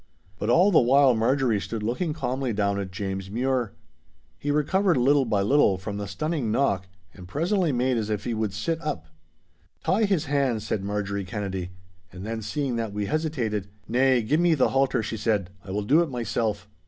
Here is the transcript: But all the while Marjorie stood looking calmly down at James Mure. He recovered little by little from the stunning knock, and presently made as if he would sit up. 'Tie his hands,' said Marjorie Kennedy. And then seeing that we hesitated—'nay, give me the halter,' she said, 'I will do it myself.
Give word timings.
But 0.39 0.49
all 0.49 0.71
the 0.71 0.81
while 0.81 1.13
Marjorie 1.13 1.61
stood 1.61 1.83
looking 1.83 2.11
calmly 2.11 2.53
down 2.53 2.79
at 2.79 2.89
James 2.89 3.29
Mure. 3.29 3.73
He 4.39 4.49
recovered 4.49 4.97
little 4.97 5.25
by 5.25 5.43
little 5.43 5.77
from 5.77 5.97
the 5.97 6.07
stunning 6.07 6.51
knock, 6.51 6.87
and 7.13 7.27
presently 7.27 7.71
made 7.71 7.97
as 7.97 8.09
if 8.09 8.23
he 8.23 8.33
would 8.33 8.51
sit 8.51 8.81
up. 8.81 9.05
'Tie 9.83 10.05
his 10.05 10.25
hands,' 10.25 10.65
said 10.65 10.83
Marjorie 10.83 11.23
Kennedy. 11.23 11.69
And 12.11 12.25
then 12.25 12.41
seeing 12.41 12.77
that 12.77 12.93
we 12.93 13.05
hesitated—'nay, 13.05 14.23
give 14.23 14.39
me 14.39 14.55
the 14.55 14.69
halter,' 14.69 15.03
she 15.03 15.17
said, 15.17 15.51
'I 15.63 15.69
will 15.69 15.83
do 15.83 16.01
it 16.01 16.09
myself. 16.09 16.67